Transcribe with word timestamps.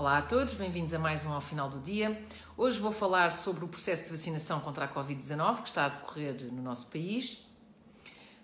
Olá 0.00 0.16
a 0.16 0.22
todos, 0.22 0.54
bem-vindos 0.54 0.94
a 0.94 0.98
mais 0.98 1.26
um 1.26 1.30
ao 1.30 1.42
final 1.42 1.68
do 1.68 1.78
dia. 1.78 2.18
Hoje 2.56 2.80
vou 2.80 2.90
falar 2.90 3.32
sobre 3.32 3.66
o 3.66 3.68
processo 3.68 4.04
de 4.04 4.08
vacinação 4.08 4.58
contra 4.58 4.86
a 4.86 4.88
Covid-19 4.88 5.60
que 5.60 5.68
está 5.68 5.84
a 5.84 5.88
decorrer 5.90 6.42
no 6.50 6.62
nosso 6.62 6.86
país. 6.86 7.34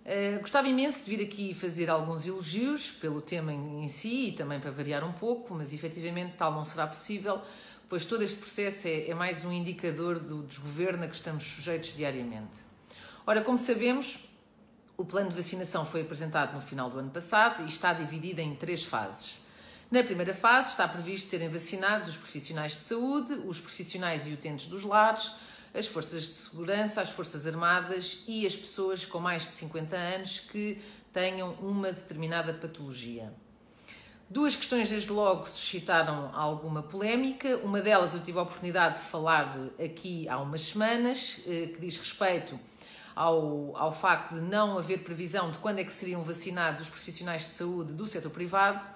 Uh, 0.04 0.38
gostava 0.40 0.68
imenso 0.68 1.06
de 1.06 1.16
vir 1.16 1.24
aqui 1.24 1.54
fazer 1.54 1.88
alguns 1.88 2.26
elogios 2.26 2.90
pelo 2.90 3.22
tema 3.22 3.54
em 3.54 3.88
si 3.88 4.26
e 4.26 4.32
também 4.32 4.60
para 4.60 4.70
variar 4.70 5.02
um 5.02 5.14
pouco, 5.14 5.54
mas 5.54 5.72
efetivamente 5.72 6.34
tal 6.36 6.52
não 6.52 6.62
será 6.62 6.86
possível, 6.86 7.40
pois 7.88 8.04
todo 8.04 8.20
este 8.20 8.38
processo 8.38 8.86
é, 8.86 9.08
é 9.08 9.14
mais 9.14 9.42
um 9.42 9.50
indicador 9.50 10.20
do 10.20 10.42
desgoverno 10.42 11.04
a 11.04 11.08
que 11.08 11.14
estamos 11.14 11.42
sujeitos 11.42 11.96
diariamente. 11.96 12.58
Ora, 13.26 13.40
como 13.40 13.56
sabemos, 13.56 14.28
o 14.94 15.06
plano 15.06 15.30
de 15.30 15.36
vacinação 15.36 15.86
foi 15.86 16.02
apresentado 16.02 16.52
no 16.52 16.60
final 16.60 16.90
do 16.90 16.98
ano 16.98 17.10
passado 17.10 17.62
e 17.62 17.66
está 17.66 17.94
dividido 17.94 18.42
em 18.42 18.54
três 18.54 18.84
fases. 18.84 19.45
Na 19.88 20.02
primeira 20.02 20.34
fase 20.34 20.70
está 20.70 20.88
previsto 20.88 21.28
serem 21.28 21.48
vacinados 21.48 22.08
os 22.08 22.16
profissionais 22.16 22.72
de 22.72 22.78
saúde, 22.78 23.34
os 23.46 23.60
profissionais 23.60 24.26
e 24.26 24.32
utentes 24.32 24.66
dos 24.66 24.82
lares, 24.82 25.32
as 25.72 25.86
forças 25.86 26.22
de 26.22 26.32
segurança, 26.32 27.00
as 27.00 27.10
forças 27.10 27.46
armadas 27.46 28.24
e 28.26 28.44
as 28.44 28.56
pessoas 28.56 29.04
com 29.04 29.20
mais 29.20 29.42
de 29.42 29.50
50 29.50 29.96
anos 29.96 30.40
que 30.40 30.82
tenham 31.12 31.52
uma 31.60 31.92
determinada 31.92 32.52
patologia. 32.52 33.32
Duas 34.28 34.56
questões, 34.56 34.90
desde 34.90 35.12
logo, 35.12 35.44
suscitaram 35.44 36.34
alguma 36.34 36.82
polémica. 36.82 37.56
Uma 37.58 37.80
delas 37.80 38.12
eu 38.12 38.20
tive 38.20 38.40
a 38.40 38.42
oportunidade 38.42 38.96
de 38.96 39.04
falar 39.04 39.56
aqui 39.78 40.28
há 40.28 40.38
umas 40.38 40.62
semanas, 40.62 41.42
eh, 41.46 41.68
que 41.68 41.80
diz 41.80 41.96
respeito 41.96 42.58
ao, 43.14 43.76
ao 43.76 43.92
facto 43.92 44.34
de 44.34 44.40
não 44.40 44.76
haver 44.76 45.04
previsão 45.04 45.48
de 45.52 45.58
quando 45.58 45.78
é 45.78 45.84
que 45.84 45.92
seriam 45.92 46.24
vacinados 46.24 46.80
os 46.80 46.88
profissionais 46.88 47.42
de 47.42 47.48
saúde 47.50 47.92
do 47.92 48.04
setor 48.04 48.32
privado. 48.32 48.95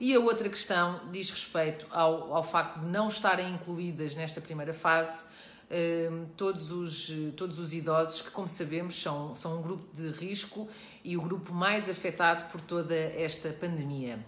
E 0.00 0.14
a 0.14 0.18
outra 0.18 0.48
questão 0.48 0.98
diz 1.12 1.30
respeito 1.30 1.86
ao, 1.90 2.34
ao 2.34 2.42
facto 2.42 2.80
de 2.80 2.86
não 2.86 3.08
estarem 3.08 3.52
incluídas 3.52 4.14
nesta 4.14 4.40
primeira 4.40 4.72
fase 4.72 5.24
eh, 5.68 6.10
todos, 6.38 6.72
os, 6.72 7.12
todos 7.36 7.58
os 7.58 7.74
idosos, 7.74 8.22
que, 8.22 8.30
como 8.30 8.48
sabemos, 8.48 9.00
são, 9.00 9.36
são 9.36 9.58
um 9.58 9.62
grupo 9.62 9.94
de 9.94 10.08
risco 10.08 10.68
e 11.04 11.16
o 11.16 11.20
grupo 11.20 11.52
mais 11.52 11.88
afetado 11.88 12.50
por 12.50 12.62
toda 12.62 12.94
esta 12.94 13.50
pandemia. 13.50 14.18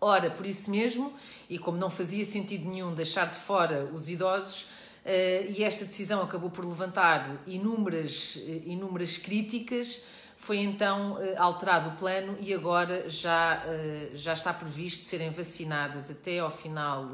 Ora, 0.00 0.30
por 0.30 0.44
isso 0.44 0.70
mesmo, 0.70 1.12
e 1.48 1.58
como 1.58 1.78
não 1.78 1.88
fazia 1.88 2.24
sentido 2.24 2.68
nenhum 2.68 2.94
deixar 2.94 3.30
de 3.30 3.36
fora 3.36 3.88
os 3.92 4.08
idosos, 4.08 4.68
Uh, 5.04 5.52
e 5.54 5.62
esta 5.62 5.84
decisão 5.84 6.22
acabou 6.22 6.48
por 6.48 6.64
levantar 6.64 7.30
inúmeras, 7.46 8.36
uh, 8.36 8.62
inúmeras 8.64 9.18
críticas. 9.18 10.02
Foi 10.44 10.58
então 10.58 11.14
uh, 11.14 11.34
alterado 11.38 11.88
o 11.88 11.92
plano 11.92 12.36
e 12.38 12.52
agora 12.52 13.08
já, 13.08 13.62
já 14.12 14.34
está 14.34 14.52
previsto 14.52 15.02
serem 15.02 15.30
vacinadas 15.30 16.10
até 16.10 16.38
ao 16.38 16.50
final, 16.50 17.08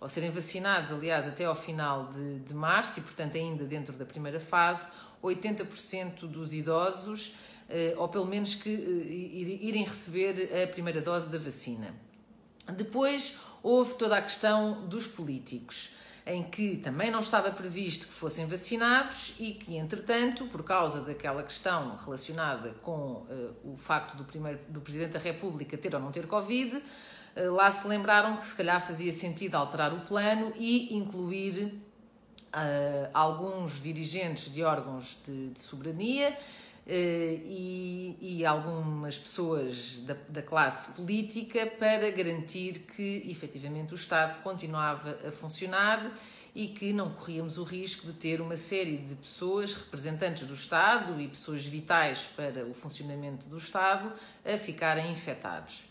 ou 0.00 0.08
serem 0.08 0.30
vacinados, 0.30 0.90
aliás, 0.90 1.28
até 1.28 1.44
ao 1.44 1.54
final 1.54 2.06
de, 2.06 2.38
de 2.38 2.54
março 2.54 2.98
e, 2.98 3.02
portanto, 3.02 3.36
ainda 3.36 3.64
dentro 3.66 3.94
da 3.94 4.06
primeira 4.06 4.40
fase, 4.40 4.88
80% 5.22 6.20
dos 6.20 6.54
idosos, 6.54 7.34
ou 7.98 8.08
pelo 8.08 8.24
menos 8.24 8.54
que 8.54 8.70
irem 8.70 9.84
receber 9.84 10.50
a 10.62 10.66
primeira 10.66 11.02
dose 11.02 11.30
da 11.30 11.38
vacina. 11.38 11.94
Depois 12.74 13.38
houve 13.62 13.94
toda 13.96 14.16
a 14.16 14.22
questão 14.22 14.86
dos 14.88 15.06
políticos 15.06 15.92
em 16.24 16.42
que 16.42 16.76
também 16.76 17.10
não 17.10 17.20
estava 17.20 17.50
previsto 17.50 18.06
que 18.06 18.12
fossem 18.12 18.46
vacinados 18.46 19.34
e 19.40 19.54
que, 19.54 19.76
entretanto, 19.76 20.46
por 20.46 20.62
causa 20.62 21.00
daquela 21.00 21.42
questão 21.42 21.96
relacionada 21.96 22.70
com 22.82 23.26
uh, 23.28 23.56
o 23.64 23.76
facto 23.76 24.16
do, 24.16 24.24
primeiro, 24.24 24.60
do 24.68 24.80
Presidente 24.80 25.12
da 25.12 25.18
República 25.18 25.76
ter 25.76 25.94
ou 25.94 26.00
não 26.00 26.12
ter 26.12 26.26
Covid, 26.28 26.76
uh, 26.76 27.52
lá 27.52 27.70
se 27.72 27.86
lembraram 27.88 28.36
que 28.36 28.44
se 28.44 28.54
calhar 28.54 28.80
fazia 28.80 29.12
sentido 29.12 29.56
alterar 29.56 29.92
o 29.92 30.00
plano 30.00 30.52
e 30.56 30.94
incluir 30.94 31.64
uh, 31.64 33.10
alguns 33.12 33.82
dirigentes 33.82 34.52
de 34.52 34.62
órgãos 34.62 35.18
de, 35.24 35.50
de 35.50 35.60
soberania 35.60 36.36
e, 36.84 38.16
e, 38.20 38.44
algumas 39.02 39.18
pessoas 39.18 39.98
da, 40.06 40.14
da, 40.28 40.42
classe 40.42 40.92
política 40.92 41.66
para 41.66 42.08
garantir 42.10 42.84
que 42.94 43.24
efetivamente 43.28 43.92
o 43.92 43.96
Estado 43.96 44.40
continuava 44.42 45.18
a 45.26 45.32
funcionar 45.32 46.16
e 46.54 46.68
que 46.68 46.92
não 46.92 47.10
corríamos 47.10 47.58
o 47.58 47.64
risco 47.64 48.06
de 48.06 48.12
ter 48.12 48.40
uma 48.40 48.56
série 48.56 48.98
de 48.98 49.16
pessoas, 49.16 49.74
representantes 49.74 50.46
do 50.46 50.54
Estado 50.54 51.20
e 51.20 51.26
pessoas 51.26 51.66
vitais 51.66 52.28
para 52.36 52.64
o 52.64 52.72
funcionamento 52.72 53.48
do 53.48 53.56
Estado, 53.56 54.12
a 54.44 54.56
ficarem 54.56 55.10
infectados. 55.10 55.86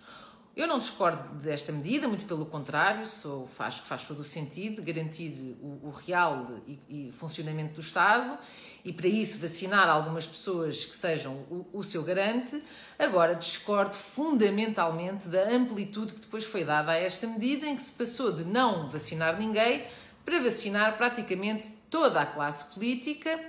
Eu 0.56 0.67
não 0.67 0.79
discordo 0.79 1.35
desta 1.35 1.72
medida, 1.72 2.09
muito 2.09 2.25
pelo 2.25 2.45
contrário, 2.45 3.06
sou, 3.06 3.47
faz, 3.47 3.78
faz 3.78 4.03
todo 4.03 4.19
o 4.19 4.23
sentido 4.23 4.81
garantir 4.81 5.56
o, 5.62 5.88
o 5.88 5.91
real 5.91 6.59
e, 6.67 7.07
e, 7.07 7.12
funcionamento 7.13 7.75
do 7.75 7.79
Estado 7.79 8.38
e, 8.84 8.91
para 8.91 9.07
isso, 9.07 9.39
vacinar 9.39 9.88
algumas 9.88 10.28
pessoas 10.28 10.84
que 10.84 10.94
sejam 10.94 11.35
o, 11.50 11.66
o 11.72 11.81
seu 11.81 12.03
garante. 12.03 12.62
Agora, 13.00 13.34
discordo 13.34 13.95
fundamentalmente 13.95 15.29
da 15.29 15.50
amplitude 15.50 16.12
que 16.12 16.19
depois 16.19 16.44
foi 16.44 16.66
dada 16.66 16.91
a 16.91 16.97
esta 16.97 17.25
medida, 17.28 17.66
em 17.66 17.75
que 17.78 17.83
se 17.83 17.94
passou 17.94 18.33
de 18.33 18.44
não 18.44 18.89
vacinar 18.89 19.39
ninguém 19.39 19.88
para 20.25 20.41
vacinar 20.41 20.97
praticamente 20.97 21.72
toda 21.89 22.19
a 22.19 22.25
classe 22.25 22.73
política 22.73 23.39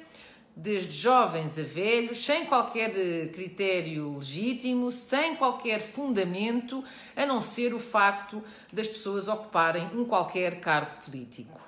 desde 0.55 0.93
jovens 0.93 1.59
a 1.59 1.63
velhos, 1.63 2.25
sem 2.25 2.45
qualquer 2.47 2.91
eh, 2.97 3.29
critério 3.29 4.17
legítimo, 4.19 4.93
sem 4.93 5.35
qualquer 5.37 5.81
fundamento, 5.81 6.85
a 7.17 7.25
não 7.25 7.41
ser 7.41 7.75
o 7.75 7.79
facto 7.79 8.43
das 8.73 8.87
pessoas 8.87 9.29
ocuparem 9.29 9.89
um 9.95 10.05
qualquer 10.05 10.61
cargo 10.61 11.03
político. 11.05 11.61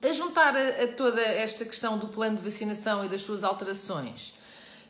A 0.00 0.12
juntar 0.12 0.56
a, 0.56 0.84
a 0.84 0.92
toda 0.92 1.20
esta 1.20 1.64
questão 1.64 1.98
do 1.98 2.08
plano 2.08 2.36
de 2.36 2.42
vacinação 2.42 3.04
e 3.04 3.08
das 3.08 3.22
suas 3.22 3.42
alterações, 3.42 4.34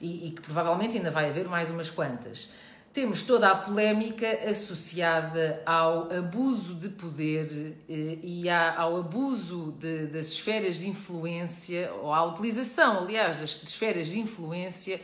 e, 0.00 0.28
e 0.28 0.30
que 0.32 0.42
provavelmente 0.42 0.96
ainda 0.96 1.10
vai 1.10 1.30
haver 1.30 1.48
mais 1.48 1.70
umas 1.70 1.88
quantas, 1.88 2.50
temos 2.98 3.22
toda 3.22 3.48
a 3.48 3.54
polémica 3.54 4.28
associada 4.50 5.62
ao 5.64 6.10
abuso 6.10 6.74
de 6.74 6.88
poder 6.88 7.76
eh, 7.88 8.18
e 8.20 8.50
ao 8.50 8.96
abuso 8.96 9.70
de, 9.78 10.06
das 10.06 10.32
esferas 10.32 10.80
de 10.80 10.88
influência, 10.88 11.92
ou 12.02 12.12
à 12.12 12.24
utilização, 12.24 13.04
aliás, 13.04 13.38
das 13.38 13.50
esferas 13.62 14.08
de 14.08 14.18
influência 14.18 15.00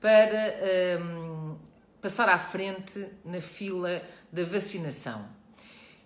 para 0.00 0.22
um, 1.00 1.50
ehm, 1.50 1.56
passar 2.00 2.28
à 2.28 2.38
frente 2.38 3.04
na 3.24 3.40
fila 3.40 4.00
da 4.30 4.44
vacinação. 4.44 5.26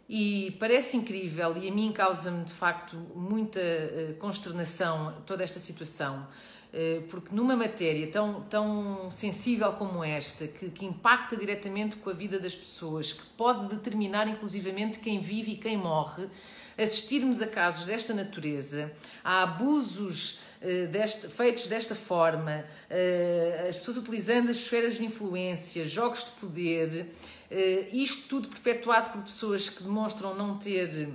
E 0.09 0.57
parece 0.59 0.97
incrível, 0.97 1.55
e 1.59 1.69
a 1.69 1.71
mim 1.71 1.93
causa-me 1.93 2.47
de 2.47 2.55
facto 2.55 2.97
muita 3.15 3.61
eh, 3.61 4.15
consternação 4.19 5.15
toda 5.27 5.45
esta 5.45 5.61
situação 5.61 6.27
porque 7.09 7.35
numa 7.35 7.57
matéria 7.57 8.07
tão, 8.09 8.43
tão 8.43 9.11
sensível 9.11 9.73
como 9.73 10.05
esta, 10.05 10.47
que, 10.47 10.69
que, 10.71 10.85
impacta 10.85 11.37
diretamente 11.37 11.97
com 11.97 12.11
a 12.11 12.13
vida 12.13 12.39
das 12.39 12.55
pessoas, 12.55 13.13
que 13.13 13.25
pode 13.37 13.75
determinar 13.75 14.29
inclusivamente 14.29 14.99
quem 14.99 15.19
vive 15.19 15.53
e 15.53 15.57
quem 15.57 15.77
morre, 15.77 16.29
assistirmos 16.77 17.41
a 17.41 17.47
casos 17.47 17.87
desta 17.87 18.13
natureza, 18.13 18.93
a 19.25 19.43
abusos 19.43 20.41
uh, 20.61 20.87
deste, 20.89 21.29
feitos 21.29 21.67
desta 21.67 21.95
forma, 21.95 22.65
uh, 22.91 23.69
as 23.69 23.77
pessoas 23.77 23.97
utilizando 23.97 24.51
as 24.51 24.59
esferas 24.59 24.99
de 24.99 25.05
influência, 25.05 25.87
jogos 25.87 26.25
de 26.25 26.31
poder, 26.33 27.07
uh, 27.51 27.97
isto 27.97 28.29
tudo 28.29 28.49
perpetuado 28.49 29.11
por 29.11 29.23
pessoas 29.23 29.69
que 29.69 29.83
demonstram 29.83 30.35
não 30.35 30.59
ter 30.59 31.09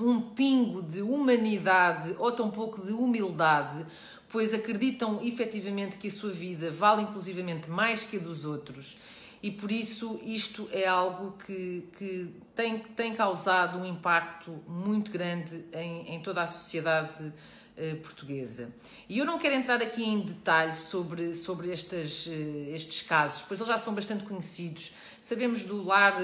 um 0.00 0.20
pingo 0.20 0.82
de 0.82 1.02
humanidade 1.02 2.14
ou 2.18 2.32
tão 2.32 2.50
pouco 2.50 2.84
de 2.84 2.92
humildade, 2.92 3.86
pois 4.34 4.52
acreditam 4.52 5.20
efetivamente 5.22 5.96
que 5.96 6.08
a 6.08 6.10
sua 6.10 6.32
vida 6.32 6.68
vale 6.68 7.02
inclusivamente 7.02 7.70
mais 7.70 8.04
que 8.04 8.16
a 8.16 8.20
dos 8.20 8.44
outros. 8.44 8.96
E 9.40 9.48
por 9.48 9.70
isso 9.70 10.18
isto 10.24 10.68
é 10.72 10.88
algo 10.88 11.38
que, 11.46 11.88
que 11.96 12.34
tem, 12.52 12.80
tem 12.80 13.14
causado 13.14 13.78
um 13.78 13.86
impacto 13.86 14.50
muito 14.66 15.12
grande 15.12 15.64
em, 15.72 16.16
em 16.16 16.20
toda 16.20 16.42
a 16.42 16.48
sociedade 16.48 17.32
eh, 17.76 17.96
portuguesa. 17.96 18.72
E 19.08 19.18
eu 19.18 19.24
não 19.24 19.36
quero 19.36 19.56
entrar 19.56 19.82
aqui 19.82 20.04
em 20.04 20.20
detalhes 20.20 20.78
sobre, 20.78 21.34
sobre 21.34 21.72
estes, 21.72 22.28
eh, 22.28 22.72
estes 22.72 23.02
casos, 23.02 23.42
pois 23.48 23.58
eles 23.58 23.68
já 23.68 23.76
são 23.76 23.92
bastante 23.92 24.22
conhecidos. 24.22 24.94
Sabemos 25.20 25.64
do 25.64 25.82
lar, 25.82 26.14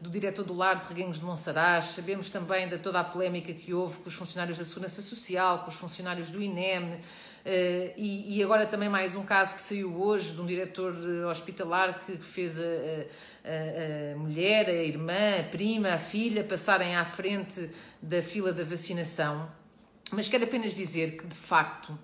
do 0.00 0.08
diretor 0.08 0.44
do 0.44 0.54
lar 0.54 0.78
de 0.78 0.86
Reguengos 0.86 1.18
de 1.18 1.24
Monsaraz, 1.24 1.86
sabemos 1.86 2.30
também 2.30 2.68
de 2.68 2.78
toda 2.78 3.00
a 3.00 3.04
polémica 3.04 3.52
que 3.52 3.74
houve 3.74 3.98
com 3.98 4.08
os 4.08 4.14
funcionários 4.14 4.58
da 4.58 4.64
Segurança 4.64 5.02
Social, 5.02 5.64
com 5.64 5.70
os 5.70 5.74
funcionários 5.74 6.30
do 6.30 6.40
INEM, 6.40 7.00
e, 7.96 8.36
e, 8.36 8.42
agora 8.44 8.66
também 8.66 8.88
mais 8.88 9.14
um 9.14 9.24
caso 9.24 9.54
que 9.54 9.62
saiu 9.62 10.00
hoje 10.00 10.34
de 10.34 10.40
um 10.42 10.46
diretor 10.46 10.94
hospitalar 11.28 12.04
que 12.04 12.18
fez 12.18 12.56
a, 12.56 12.62
a, 12.62 14.12
a, 14.12 14.16
mulher, 14.16 14.68
a 14.68 14.84
irmã, 14.84 15.40
a 15.40 15.44
prima, 15.44 15.88
a 15.88 15.98
filha 15.98 16.44
passarem 16.44 16.94
à 16.94 17.04
frente 17.04 17.68
da 18.00 18.22
fila 18.22 18.52
da 18.52 18.62
vacinação. 18.62 19.59
Mas 20.12 20.28
quero 20.28 20.44
apenas 20.44 20.74
dizer 20.74 21.16
que, 21.16 21.26
de 21.26 21.36
facto, 21.36 21.96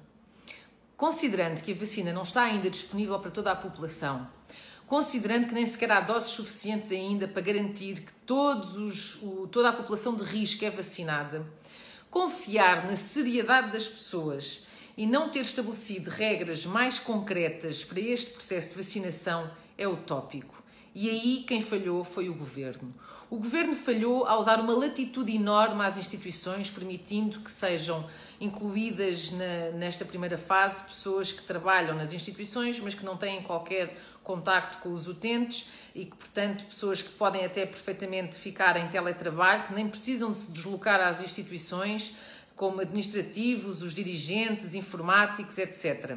considerando 0.97 1.62
que 1.62 1.73
a 1.73 1.75
vacina 1.75 2.12
não 2.12 2.23
está 2.23 2.43
ainda 2.43 2.70
disponível 2.70 3.19
para 3.19 3.31
toda 3.31 3.50
a 3.50 3.56
população, 3.56 4.29
considerando 4.87 5.49
que 5.49 5.55
nem 5.55 5.67
sequer 5.67 5.91
há 5.91 6.00
doses 6.00 6.31
suficientes 6.31 6.93
ainda 6.93 7.26
para 7.26 7.43
garantir 7.43 8.00
que 8.00 8.12
todos 8.25 8.76
os, 8.76 9.23
o, 9.23 9.49
toda 9.49 9.70
a 9.70 9.73
população 9.73 10.14
de 10.14 10.23
risco 10.23 10.64
é 10.64 10.70
vacinada, 10.70 11.44
confiar 12.11 12.87
na 12.87 12.97
seriedade 12.97 13.73
das 13.73 13.88
pessoas 13.88 14.67
e 14.97 15.05
não 15.05 15.29
ter 15.29 15.41
estabelecido 15.41 16.09
regras 16.09 16.64
mais 16.64 16.99
concretas 16.99 17.85
para 17.85 18.00
este 18.00 18.32
processo 18.32 18.70
de 18.70 18.76
vacinação 18.76 19.50
é 19.76 19.87
utópico. 19.87 20.62
E 20.98 21.10
aí 21.10 21.44
quem 21.46 21.60
falhou 21.60 22.02
foi 22.04 22.31
o 22.31 22.34
governo. 22.34 22.94
O 23.28 23.37
governo 23.37 23.75
falhou 23.75 24.26
ao 24.26 24.43
dar 24.43 24.58
uma 24.58 24.72
latitude 24.72 25.31
enorme 25.31 25.84
às 25.84 25.98
instituições, 25.98 26.70
permitindo 26.70 27.40
que 27.40 27.50
sejam 27.50 28.08
incluídas 28.40 29.31
na, 29.31 29.72
nesta 29.72 30.06
primeira 30.06 30.38
fase 30.38 30.82
pessoas 30.84 31.32
que 31.32 31.43
trabalham 31.43 31.94
nas 31.94 32.14
instituições, 32.14 32.81
mas 32.81 32.94
que 32.94 33.04
não 33.04 33.14
têm 33.14 33.43
qualquer 33.43 33.94
contacto 34.25 34.78
com 34.78 34.90
os 34.90 35.06
utentes 35.06 35.69
e 35.94 36.06
que, 36.06 36.16
portanto, 36.16 36.64
pessoas 36.64 37.02
que 37.02 37.10
podem 37.10 37.44
até 37.44 37.66
perfeitamente 37.66 38.38
ficar 38.38 38.78
em 38.78 38.88
teletrabalho, 38.88 39.64
que 39.64 39.75
nem 39.75 39.87
precisam 39.87 40.32
de 40.32 40.38
se 40.38 40.50
deslocar 40.50 40.99
às 40.99 41.20
instituições, 41.20 42.16
como 42.56 42.81
administrativos, 42.81 43.82
os 43.82 43.92
dirigentes, 43.92 44.75
informáticos, 44.75 45.58
etc. 45.58 46.16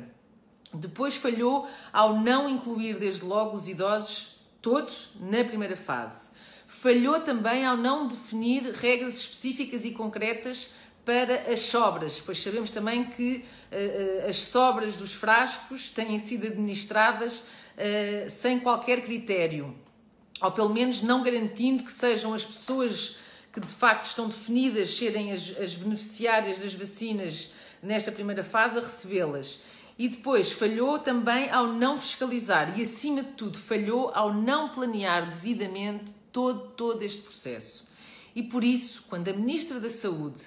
Depois 0.73 1.17
falhou 1.17 1.67
ao 1.91 2.17
não 2.17 2.47
incluir 2.47 2.97
desde 2.97 3.25
logo 3.25 3.57
os 3.57 3.67
idosos 3.67 4.38
todos 4.61 5.11
na 5.19 5.43
primeira 5.43 5.75
fase 5.75 6.29
falhou 6.69 7.19
também 7.19 7.65
ao 7.65 7.75
não 7.75 8.07
definir 8.07 8.71
regras 8.73 9.15
específicas 9.15 9.83
e 9.83 9.91
concretas 9.91 10.69
para 11.03 11.51
as 11.51 11.61
sobras, 11.61 12.21
pois 12.23 12.37
sabemos 12.37 12.69
também 12.69 13.05
que 13.05 13.43
uh, 13.71 14.29
as 14.29 14.35
sobras 14.35 14.95
dos 14.95 15.13
frascos 15.13 15.87
têm 15.87 16.19
sido 16.19 16.45
administradas 16.45 17.39
uh, 17.39 18.29
sem 18.29 18.59
qualquer 18.59 19.03
critério, 19.03 19.75
ou 20.39 20.51
pelo 20.51 20.69
menos 20.69 21.01
não 21.01 21.23
garantindo 21.23 21.83
que 21.83 21.91
sejam 21.91 22.35
as 22.35 22.43
pessoas 22.43 23.17
que 23.51 23.59
de 23.59 23.73
facto 23.73 24.05
estão 24.05 24.27
definidas 24.27 24.95
serem 24.95 25.31
as, 25.31 25.57
as 25.57 25.73
beneficiárias 25.73 26.59
das 26.59 26.75
vacinas 26.75 27.51
nesta 27.81 28.11
primeira 28.11 28.43
fase 28.43 28.77
a 28.77 28.81
recebê-las. 28.81 29.63
E 29.99 30.07
depois 30.07 30.53
falhou 30.53 30.97
também 30.97 31.49
ao 31.49 31.67
não 31.67 31.97
fiscalizar 31.97 32.79
e, 32.79 32.83
acima 32.83 33.21
de 33.21 33.31
tudo, 33.31 33.59
falhou 33.59 34.11
ao 34.15 34.33
não 34.33 34.69
planear 34.69 35.29
devidamente 35.29 36.13
todo, 36.31 36.69
todo 36.69 37.03
este 37.03 37.21
processo. 37.21 37.85
E 38.33 38.41
por 38.41 38.63
isso, 38.63 39.03
quando 39.09 39.27
a 39.27 39.33
Ministra 39.33 39.77
da 39.77 39.89
Saúde, 39.89 40.43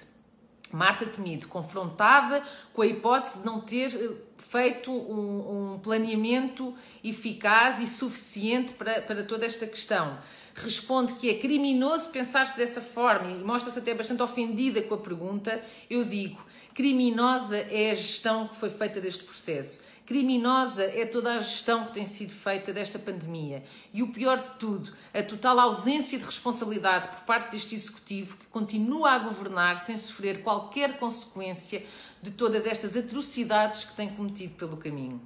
Marta 0.71 1.05
Temido, 1.05 1.47
confrontada 1.47 2.43
com 2.73 2.81
a 2.81 2.87
hipótese 2.87 3.39
de 3.39 3.45
não 3.45 3.61
ter 3.61 3.93
eh, 3.93 4.15
feito 4.39 4.91
um, 4.91 5.73
um 5.73 5.79
planeamento 5.79 6.73
eficaz 7.03 7.79
e 7.79 7.85
suficiente 7.85 8.73
para, 8.73 9.03
para 9.03 9.23
toda 9.23 9.45
esta 9.45 9.67
questão, 9.67 10.17
responde 10.55 11.13
que 11.13 11.29
é 11.29 11.39
criminoso 11.39 12.09
pensar-se 12.09 12.55
dessa 12.55 12.81
forma 12.81 13.31
e 13.31 13.43
mostra-se 13.43 13.79
até 13.79 13.93
bastante 13.93 14.21
ofendida 14.21 14.81
com 14.83 14.95
a 14.95 14.99
pergunta, 14.99 15.63
eu 15.89 16.05
digo, 16.05 16.43
criminosa 16.73 17.57
é 17.57 17.91
a 17.91 17.95
gestão 17.95 18.47
que 18.47 18.55
foi 18.55 18.69
feita 18.69 19.01
deste 19.01 19.23
processo. 19.23 19.81
Criminosa 20.05 20.83
é 20.83 21.05
toda 21.05 21.33
a 21.33 21.39
gestão 21.39 21.85
que 21.85 21.93
tem 21.93 22.05
sido 22.05 22.33
feita 22.33 22.73
desta 22.73 22.99
pandemia. 22.99 23.63
E 23.93 24.03
o 24.03 24.11
pior 24.11 24.39
de 24.39 24.51
tudo, 24.59 24.91
a 25.13 25.23
total 25.23 25.57
ausência 25.59 26.19
de 26.19 26.25
responsabilidade 26.25 27.07
por 27.07 27.21
parte 27.21 27.51
deste 27.51 27.73
Executivo 27.73 28.35
que 28.35 28.47
continua 28.47 29.11
a 29.11 29.19
governar 29.19 29.77
sem 29.77 29.97
sofrer 29.97 30.43
qualquer 30.43 30.99
consequência 30.99 31.85
de 32.21 32.31
todas 32.31 32.67
estas 32.67 32.97
atrocidades 32.97 33.85
que 33.85 33.95
tem 33.95 34.13
cometido 34.13 34.55
pelo 34.55 34.75
caminho. 34.75 35.21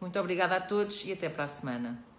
Muito 0.00 0.18
obrigada 0.18 0.56
a 0.56 0.60
todos 0.60 1.04
e 1.04 1.12
até 1.12 1.28
para 1.28 1.44
a 1.44 1.48
semana. 1.48 2.11